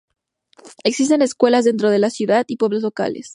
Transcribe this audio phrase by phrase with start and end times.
[0.83, 3.29] Existen escuelas dentro de la ciudad y pueblos locales.